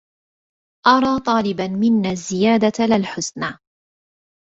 [0.87, 3.59] أرى طالبا منا الزيادة لا الحسنى